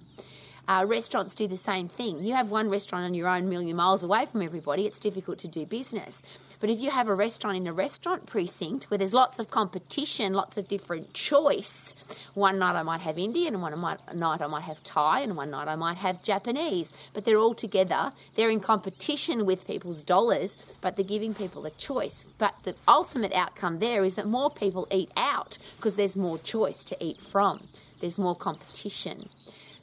Uh, 0.66 0.86
restaurants 0.88 1.36
do 1.36 1.46
the 1.46 1.58
same 1.58 1.90
thing. 1.90 2.24
You 2.24 2.34
have 2.36 2.50
one 2.50 2.70
restaurant 2.70 3.04
on 3.04 3.14
your 3.14 3.28
own 3.28 3.50
million 3.50 3.76
miles 3.76 4.02
away 4.02 4.26
from 4.26 4.42
everybody, 4.42 4.86
it's 4.86 5.00
difficult 5.00 5.38
to 5.40 5.48
do 5.50 5.66
business. 5.66 6.22
But 6.62 6.70
if 6.70 6.80
you 6.80 6.92
have 6.92 7.10
a 7.10 7.14
restaurant 7.14 7.58
in 7.58 7.68
a 7.68 7.74
restaurant 7.74 8.26
precinct 8.26 8.86
where 8.86 8.98
there's 8.98 9.14
lots 9.14 9.38
of 9.38 9.52
competition, 9.52 10.32
lots 10.32 10.56
of 10.56 10.70
different 10.70 11.14
choice, 11.14 11.94
one 12.36 12.58
night 12.60 12.80
I 12.80 12.84
might 12.84 13.02
have 13.02 13.18
Indian, 13.18 13.60
one 13.60 13.78
night 13.82 14.42
I 14.42 14.48
might 14.48 14.64
have 14.64 14.82
Thai, 14.82 15.20
and 15.20 15.36
one 15.36 15.52
night 15.52 15.68
I 15.68 15.76
might 15.76 15.98
have 15.98 16.24
Japanese, 16.24 16.94
but 17.14 17.26
they're 17.26 17.38
all 17.38 17.54
together. 17.54 18.14
They're 18.36 18.50
in 18.50 18.62
competition 18.62 19.46
with 19.46 19.68
people's 19.68 20.02
dollars, 20.02 20.56
but 20.80 20.96
they're 20.96 21.04
giving 21.04 21.34
people 21.34 21.66
a 21.66 21.72
choice. 21.72 22.26
But 22.38 22.56
the 22.64 22.76
ultimate 22.88 23.34
outcome 23.34 23.80
there 23.80 24.06
is 24.06 24.16
that 24.16 24.28
more 24.28 24.50
people 24.50 24.88
eat 24.90 25.12
out 25.18 25.58
because 25.76 25.98
there's 25.98 26.16
more 26.16 26.38
choice 26.38 26.86
to 26.86 27.04
eat 27.04 27.20
from, 27.20 27.68
there's 28.00 28.18
more 28.18 28.38
competition. 28.38 29.28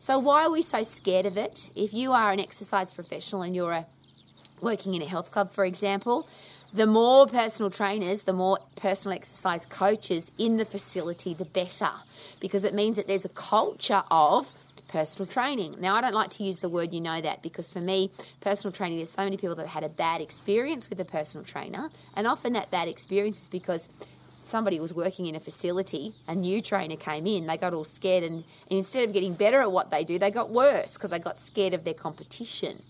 So, 0.02 0.18
why 0.18 0.46
are 0.46 0.50
we 0.50 0.62
so 0.62 0.82
scared 0.82 1.26
of 1.26 1.36
it? 1.36 1.68
If 1.76 1.92
you 1.92 2.12
are 2.12 2.32
an 2.32 2.40
exercise 2.40 2.94
professional 2.94 3.42
and 3.42 3.54
you're 3.54 3.72
a, 3.72 3.86
working 4.62 4.94
in 4.94 5.02
a 5.02 5.06
health 5.06 5.30
club, 5.30 5.52
for 5.52 5.66
example, 5.66 6.26
the 6.72 6.86
more 6.86 7.26
personal 7.26 7.70
trainers, 7.70 8.22
the 8.22 8.32
more 8.32 8.60
personal 8.76 9.14
exercise 9.14 9.66
coaches 9.66 10.32
in 10.38 10.56
the 10.56 10.64
facility, 10.64 11.34
the 11.34 11.44
better, 11.44 11.90
because 12.40 12.64
it 12.64 12.72
means 12.72 12.96
that 12.96 13.08
there's 13.08 13.26
a 13.26 13.30
culture 13.30 14.02
of 14.10 14.50
personal 14.88 15.26
training. 15.26 15.76
Now, 15.78 15.96
I 15.96 16.00
don't 16.00 16.14
like 16.14 16.30
to 16.30 16.44
use 16.44 16.60
the 16.60 16.70
word 16.70 16.94
you 16.94 17.02
know 17.02 17.20
that 17.20 17.42
because 17.42 17.70
for 17.70 17.82
me, 17.82 18.10
personal 18.40 18.72
training, 18.72 18.96
there's 18.96 19.10
so 19.10 19.24
many 19.24 19.36
people 19.36 19.54
that 19.56 19.66
have 19.66 19.82
had 19.82 19.84
a 19.84 19.94
bad 19.94 20.22
experience 20.22 20.88
with 20.88 20.98
a 21.00 21.04
personal 21.04 21.44
trainer, 21.44 21.90
and 22.16 22.26
often 22.26 22.54
that 22.54 22.70
bad 22.70 22.88
experience 22.88 23.42
is 23.42 23.48
because 23.48 23.90
somebody 24.50 24.80
was 24.80 24.92
working 24.92 25.26
in 25.26 25.34
a 25.34 25.40
facility, 25.40 26.14
a 26.28 26.34
new 26.34 26.60
trainer 26.60 26.96
came 26.96 27.26
in, 27.26 27.46
they 27.46 27.56
got 27.56 27.72
all 27.72 27.84
scared, 27.84 28.24
and, 28.24 28.44
instead 28.68 29.04
of 29.04 29.12
getting 29.14 29.34
better 29.34 29.60
at 29.60 29.72
what 29.72 29.90
they 29.90 30.04
do, 30.04 30.18
they 30.18 30.30
got 30.30 30.50
worse 30.50 30.94
because 30.94 31.10
they 31.10 31.18
got 31.18 31.38
scared 31.38 31.72
of 31.72 31.84
their 31.84 31.94
competition. 31.94 32.82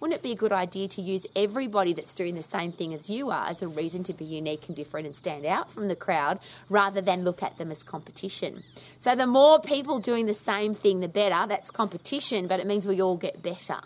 Wouldn't 0.00 0.18
it 0.18 0.22
be 0.24 0.32
a 0.32 0.36
good 0.36 0.50
idea 0.50 0.88
to 0.88 1.00
use 1.00 1.28
everybody 1.36 1.92
that's 1.92 2.12
doing 2.12 2.34
the 2.34 2.42
same 2.42 2.72
thing 2.72 2.92
as 2.92 3.08
you 3.08 3.30
are 3.30 3.48
as 3.48 3.62
a 3.62 3.68
reason 3.68 4.02
to 4.04 4.12
be 4.12 4.24
unique 4.24 4.66
and 4.66 4.74
different 4.74 5.06
and 5.06 5.14
stand 5.14 5.46
out 5.46 5.70
from 5.70 5.86
the 5.86 5.94
crowd 5.94 6.40
rather 6.68 7.00
than 7.00 7.22
look 7.22 7.40
at 7.40 7.56
them 7.56 7.70
as 7.70 7.84
competition? 7.84 8.64
So, 8.98 9.14
the 9.14 9.28
more 9.28 9.60
people 9.60 10.00
doing 10.00 10.26
the 10.26 10.34
same 10.34 10.74
thing, 10.74 10.98
the 10.98 11.06
better. 11.06 11.46
That's 11.46 11.70
competition, 11.70 12.48
but 12.48 12.58
it 12.58 12.66
means 12.66 12.84
we 12.84 13.00
all 13.00 13.16
get 13.16 13.44
better. 13.44 13.78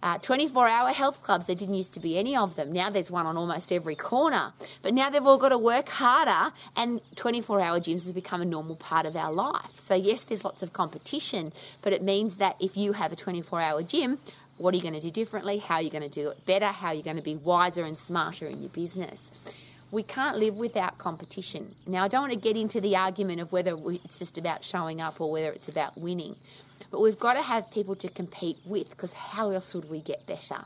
Uh, 0.00 0.16
24 0.18 0.68
hour 0.68 0.90
health 0.90 1.22
clubs, 1.22 1.46
there 1.46 1.56
didn't 1.56 1.74
used 1.74 1.92
to 1.94 2.00
be 2.00 2.18
any 2.18 2.36
of 2.36 2.54
them. 2.54 2.72
Now 2.72 2.88
there's 2.88 3.10
one 3.10 3.26
on 3.26 3.36
almost 3.36 3.72
every 3.72 3.96
corner. 3.96 4.52
But 4.82 4.94
now 4.94 5.10
they've 5.10 5.26
all 5.26 5.38
got 5.38 5.48
to 5.48 5.58
work 5.58 5.88
harder, 5.88 6.54
and 6.76 7.00
24 7.16 7.60
hour 7.60 7.80
gyms 7.80 8.04
has 8.04 8.12
become 8.12 8.40
a 8.40 8.44
normal 8.44 8.76
part 8.76 9.06
of 9.06 9.16
our 9.16 9.32
life. 9.32 9.78
So, 9.78 9.94
yes, 9.94 10.22
there's 10.22 10.44
lots 10.44 10.62
of 10.62 10.72
competition, 10.72 11.52
but 11.82 11.92
it 11.92 12.02
means 12.02 12.36
that 12.36 12.56
if 12.60 12.76
you 12.76 12.92
have 12.92 13.12
a 13.12 13.16
24 13.16 13.60
hour 13.60 13.82
gym, 13.82 14.18
what 14.58 14.74
are 14.74 14.76
you 14.76 14.82
going 14.82 14.94
to 14.94 15.00
do 15.00 15.10
differently? 15.10 15.58
How 15.58 15.76
are 15.76 15.82
you 15.82 15.90
going 15.90 16.08
to 16.08 16.08
do 16.08 16.28
it 16.30 16.44
better? 16.46 16.66
How 16.66 16.88
are 16.88 16.94
you 16.94 17.02
going 17.02 17.16
to 17.16 17.22
be 17.22 17.36
wiser 17.36 17.84
and 17.84 17.98
smarter 17.98 18.46
in 18.46 18.60
your 18.60 18.70
business? 18.70 19.30
We 19.90 20.02
can't 20.02 20.36
live 20.36 20.56
without 20.56 20.98
competition. 20.98 21.74
Now, 21.86 22.04
I 22.04 22.08
don't 22.08 22.22
want 22.22 22.34
to 22.34 22.38
get 22.38 22.56
into 22.56 22.80
the 22.80 22.96
argument 22.96 23.40
of 23.40 23.52
whether 23.52 23.76
it's 23.86 24.18
just 24.18 24.36
about 24.36 24.64
showing 24.64 25.00
up 25.00 25.20
or 25.20 25.30
whether 25.30 25.50
it's 25.50 25.68
about 25.68 25.96
winning. 25.96 26.36
But 26.90 27.00
we've 27.00 27.18
got 27.18 27.34
to 27.34 27.42
have 27.42 27.70
people 27.70 27.94
to 27.96 28.08
compete 28.08 28.58
with 28.64 28.90
because 28.90 29.12
how 29.12 29.50
else 29.50 29.74
would 29.74 29.90
we 29.90 30.00
get 30.00 30.26
better? 30.26 30.64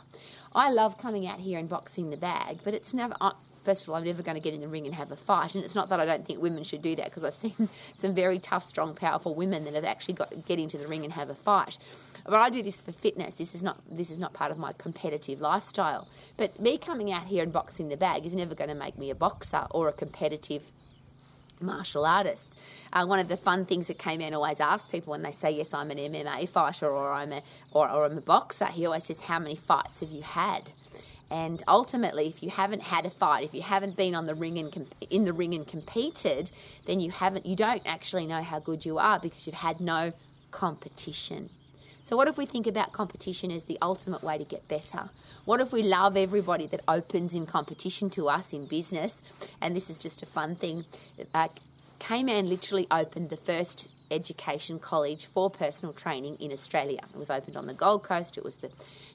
I 0.54 0.70
love 0.70 0.98
coming 0.98 1.26
out 1.26 1.40
here 1.40 1.58
and 1.58 1.68
boxing 1.68 2.10
the 2.10 2.16
bag, 2.16 2.58
but 2.62 2.74
it's 2.74 2.94
never. 2.94 3.14
Uh, 3.20 3.32
first 3.64 3.84
of 3.84 3.88
all, 3.88 3.96
I'm 3.96 4.04
never 4.04 4.22
going 4.22 4.36
to 4.36 4.40
get 4.40 4.54
in 4.54 4.60
the 4.60 4.68
ring 4.68 4.86
and 4.86 4.94
have 4.94 5.10
a 5.10 5.16
fight. 5.16 5.54
And 5.54 5.64
it's 5.64 5.74
not 5.74 5.88
that 5.88 6.00
I 6.00 6.04
don't 6.04 6.26
think 6.26 6.40
women 6.40 6.64
should 6.64 6.82
do 6.82 6.94
that 6.96 7.06
because 7.06 7.24
I've 7.24 7.34
seen 7.46 7.68
some 7.96 8.14
very 8.14 8.38
tough, 8.38 8.64
strong, 8.64 8.94
powerful 8.94 9.34
women 9.34 9.64
that 9.64 9.74
have 9.74 9.84
actually 9.84 10.14
got 10.14 10.30
to 10.30 10.36
get 10.36 10.58
into 10.58 10.78
the 10.78 10.86
ring 10.86 11.04
and 11.04 11.12
have 11.12 11.30
a 11.30 11.34
fight. 11.34 11.78
But 12.24 12.34
I 12.34 12.50
do 12.50 12.62
this 12.62 12.80
for 12.80 12.92
fitness. 12.92 13.36
This 13.36 13.54
is 13.54 13.62
not 13.62 13.78
this 13.90 14.10
is 14.10 14.20
not 14.20 14.32
part 14.32 14.52
of 14.52 14.58
my 14.58 14.72
competitive 14.74 15.40
lifestyle. 15.40 16.06
But 16.36 16.60
me 16.60 16.78
coming 16.78 17.12
out 17.12 17.26
here 17.26 17.42
and 17.42 17.52
boxing 17.52 17.88
the 17.88 17.96
bag 17.96 18.24
is 18.26 18.34
never 18.34 18.54
going 18.54 18.70
to 18.70 18.76
make 18.76 18.96
me 18.96 19.10
a 19.10 19.14
boxer 19.14 19.66
or 19.70 19.88
a 19.88 19.92
competitive 19.92 20.62
martial 21.62 22.04
artist. 22.04 22.58
Uh, 22.92 23.06
one 23.06 23.18
of 23.18 23.28
the 23.28 23.36
fun 23.36 23.64
things 23.64 23.88
that 23.88 23.98
K-Man 23.98 24.34
always 24.34 24.60
asks 24.60 24.88
people 24.88 25.12
when 25.12 25.22
they 25.22 25.32
say, 25.32 25.50
Yes, 25.50 25.72
I'm 25.72 25.90
an 25.90 25.98
MMA 25.98 26.48
fighter 26.48 26.88
or 26.88 27.12
I'm 27.12 27.32
a, 27.32 27.42
or, 27.70 27.90
or 27.90 28.04
I'm 28.04 28.18
a 28.18 28.20
boxer, 28.20 28.66
he 28.66 28.86
always 28.86 29.04
says, 29.04 29.20
How 29.20 29.38
many 29.38 29.56
fights 29.56 30.00
have 30.00 30.10
you 30.10 30.22
had? 30.22 30.70
And 31.32 31.62
ultimately, 31.66 32.26
if 32.28 32.42
you 32.42 32.50
haven't 32.50 32.82
had 32.82 33.06
a 33.06 33.10
fight, 33.10 33.42
if 33.42 33.54
you 33.54 33.62
haven't 33.62 33.96
been 33.96 34.14
on 34.14 34.26
the 34.26 34.34
ring 34.34 34.58
and 34.58 34.70
com- 34.70 34.88
in 35.08 35.24
the 35.24 35.32
ring 35.32 35.54
and 35.54 35.66
competed, 35.66 36.50
then 36.84 37.00
you 37.00 37.10
haven't. 37.10 37.46
You 37.46 37.56
don't 37.56 37.82
actually 37.86 38.26
know 38.26 38.42
how 38.42 38.58
good 38.58 38.84
you 38.84 38.98
are 38.98 39.18
because 39.18 39.46
you've 39.46 39.56
had 39.56 39.80
no 39.80 40.12
competition. 40.50 41.48
So, 42.04 42.16
what 42.16 42.26
if 42.26 42.36
we 42.36 42.46
think 42.46 42.66
about 42.66 42.92
competition 42.92 43.52
as 43.52 43.64
the 43.64 43.78
ultimate 43.80 44.24
way 44.24 44.36
to 44.36 44.44
get 44.44 44.66
better? 44.66 45.10
What 45.44 45.60
if 45.60 45.72
we 45.72 45.82
love 45.82 46.16
everybody 46.16 46.66
that 46.66 46.80
opens 46.88 47.32
in 47.32 47.46
competition 47.46 48.10
to 48.10 48.28
us 48.28 48.52
in 48.52 48.66
business? 48.66 49.22
And 49.60 49.76
this 49.76 49.88
is 49.88 49.98
just 49.98 50.20
a 50.22 50.26
fun 50.26 50.56
thing. 50.56 50.84
Uh, 51.32 51.48
K-Man 52.00 52.48
literally 52.48 52.88
opened 52.90 53.30
the 53.30 53.36
first 53.36 53.88
education 54.10 54.80
college 54.80 55.26
for 55.26 55.48
personal 55.48 55.94
training 55.94 56.36
in 56.40 56.50
Australia. 56.50 57.00
It 57.14 57.18
was 57.18 57.30
opened 57.30 57.56
on 57.56 57.66
the 57.68 57.72
Gold 57.72 58.02
Coast. 58.02 58.36
It 58.36 58.44
was 58.44 58.56
the 58.56 58.70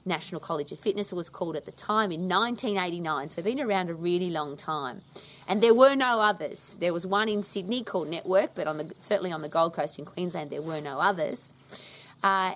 National 0.06 0.40
College 0.40 0.72
of 0.72 0.80
Fitness, 0.80 1.12
it 1.12 1.14
was 1.14 1.28
called 1.28 1.56
at 1.56 1.66
the 1.66 1.72
time 1.72 2.10
in 2.10 2.26
1989. 2.26 3.30
So, 3.30 3.40
it's 3.40 3.44
been 3.44 3.60
around 3.60 3.90
a 3.90 3.94
really 3.94 4.30
long 4.30 4.56
time. 4.56 5.02
And 5.46 5.62
there 5.62 5.74
were 5.74 5.94
no 5.94 6.20
others. 6.20 6.74
There 6.80 6.94
was 6.94 7.06
one 7.06 7.28
in 7.28 7.42
Sydney 7.42 7.84
called 7.84 8.08
Network, 8.08 8.54
but 8.54 8.66
on 8.66 8.78
the, 8.78 8.94
certainly 9.02 9.30
on 9.30 9.42
the 9.42 9.48
Gold 9.50 9.74
Coast 9.74 9.98
in 9.98 10.06
Queensland, 10.06 10.48
there 10.48 10.62
were 10.62 10.80
no 10.80 11.00
others. 11.00 11.50
Uh, 12.22 12.54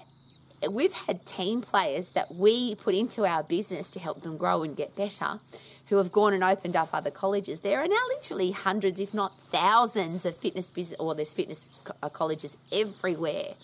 we've 0.71 0.92
had 0.92 1.26
team 1.26 1.61
players 1.61 2.11
that 2.11 2.35
we 2.35 2.75
put 2.75 2.95
into 2.95 3.25
our 3.25 3.42
business 3.42 3.90
to 3.92 4.00
help 4.00 4.23
them 4.23 4.37
grow 4.37 4.62
and 4.62 4.76
get 4.76 4.95
better 4.95 5.40
who 5.88 5.97
have 5.99 6.12
gone 6.12 6.33
and 6.33 6.42
opened 6.42 6.76
up 6.76 6.88
other 6.92 7.11
colleges. 7.11 7.61
There 7.61 7.78
are 7.81 7.88
now 7.88 8.04
literally 8.16 8.52
hundreds, 8.52 9.00
if 9.00 9.12
not 9.12 9.38
thousands, 9.50 10.25
of 10.25 10.37
fitness 10.37 10.71
business 10.71 10.99
or 10.99 11.14
there's 11.14 11.35
fitness 11.35 11.71
uh, 12.02 12.09
colleges 12.09 12.57
everywhere. 12.71 13.54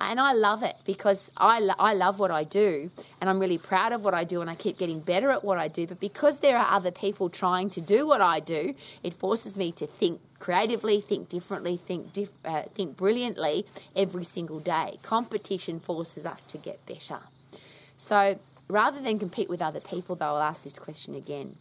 And 0.00 0.20
I 0.20 0.32
love 0.32 0.62
it 0.62 0.76
because 0.84 1.30
I, 1.36 1.68
I 1.78 1.94
love 1.94 2.18
what 2.18 2.30
I 2.30 2.44
do 2.44 2.90
and 3.20 3.30
I'm 3.30 3.38
really 3.38 3.58
proud 3.58 3.92
of 3.92 4.04
what 4.04 4.12
I 4.12 4.24
do 4.24 4.40
and 4.40 4.50
I 4.50 4.54
keep 4.54 4.78
getting 4.78 5.00
better 5.00 5.30
at 5.30 5.42
what 5.42 5.58
I 5.58 5.68
do. 5.68 5.86
But 5.86 6.00
because 6.00 6.38
there 6.38 6.58
are 6.58 6.74
other 6.76 6.90
people 6.90 7.30
trying 7.30 7.70
to 7.70 7.80
do 7.80 8.06
what 8.06 8.20
I 8.20 8.40
do, 8.40 8.74
it 9.02 9.14
forces 9.14 9.56
me 9.56 9.72
to 9.72 9.86
think 9.86 10.20
creatively, 10.38 11.00
think 11.00 11.30
differently, 11.30 11.78
think, 11.78 12.12
dif- 12.12 12.28
uh, 12.44 12.64
think 12.74 12.96
brilliantly 12.96 13.66
every 13.94 14.24
single 14.24 14.60
day. 14.60 14.98
Competition 15.02 15.80
forces 15.80 16.26
us 16.26 16.46
to 16.46 16.58
get 16.58 16.84
better. 16.84 17.20
So 17.96 18.38
rather 18.68 19.00
than 19.00 19.18
compete 19.18 19.48
with 19.48 19.62
other 19.62 19.80
people, 19.80 20.14
though, 20.14 20.26
I'll 20.26 20.42
ask 20.42 20.62
this 20.62 20.78
question 20.78 21.14
again. 21.14 21.56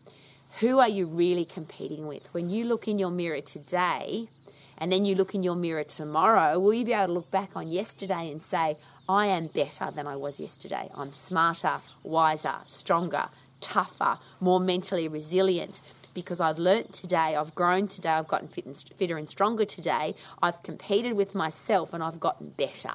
Who 0.59 0.79
are 0.79 0.89
you 0.89 1.05
really 1.05 1.45
competing 1.45 2.07
with? 2.07 2.23
When 2.33 2.49
you 2.49 2.65
look 2.65 2.87
in 2.87 2.99
your 2.99 3.11
mirror 3.11 3.41
today, 3.41 4.29
and 4.77 4.91
then 4.91 5.05
you 5.05 5.15
look 5.15 5.33
in 5.35 5.43
your 5.43 5.55
mirror 5.55 5.83
tomorrow, 5.83 6.59
will 6.59 6.73
you 6.73 6.85
be 6.85 6.93
able 6.93 7.07
to 7.07 7.13
look 7.13 7.31
back 7.31 7.51
on 7.55 7.71
yesterday 7.71 8.31
and 8.31 8.41
say, 8.41 8.77
I 9.07 9.27
am 9.27 9.47
better 9.47 9.91
than 9.91 10.07
I 10.07 10.15
was 10.15 10.39
yesterday? 10.39 10.89
I'm 10.95 11.11
smarter, 11.11 11.79
wiser, 12.03 12.55
stronger, 12.65 13.29
tougher, 13.61 14.19
more 14.39 14.59
mentally 14.59 15.07
resilient 15.07 15.81
because 16.13 16.39
I've 16.39 16.57
learnt 16.57 16.93
today, 16.93 17.35
I've 17.35 17.53
grown 17.53 17.87
today, 17.87 18.09
I've 18.09 18.27
gotten 18.27 18.47
fit 18.47 18.65
and, 18.65 18.75
fitter 18.95 19.17
and 19.17 19.29
stronger 19.29 19.65
today, 19.65 20.15
I've 20.41 20.63
competed 20.63 21.13
with 21.13 21.35
myself 21.35 21.93
and 21.93 22.01
I've 22.01 22.19
gotten 22.19 22.49
better. 22.57 22.93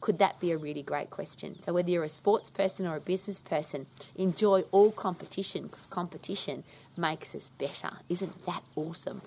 Could 0.00 0.18
that 0.18 0.40
be 0.40 0.50
a 0.52 0.56
really 0.56 0.82
great 0.82 1.10
question? 1.10 1.60
So, 1.60 1.74
whether 1.74 1.90
you're 1.90 2.04
a 2.04 2.08
sports 2.08 2.48
person 2.48 2.86
or 2.86 2.96
a 2.96 3.00
business 3.00 3.42
person, 3.42 3.86
enjoy 4.16 4.62
all 4.72 4.92
competition 4.92 5.64
because 5.64 5.86
competition 5.86 6.64
makes 6.96 7.34
us 7.34 7.50
better. 7.58 7.90
Isn't 8.08 8.46
that 8.46 8.62
awesome? 8.76 9.20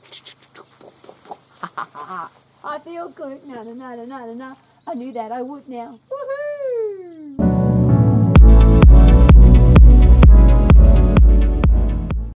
I 2.64 2.80
feel 2.84 3.10
good. 3.10 3.46
No, 3.46 3.64
no, 3.64 3.74
no, 3.74 3.96
no, 3.96 4.06
no, 4.06 4.34
no. 4.34 4.58
I 4.86 4.94
knew 4.96 5.12
that 5.14 5.32
I 5.32 5.42
would 5.42 5.68
now. 5.70 6.00
Woohoo! 6.12 6.53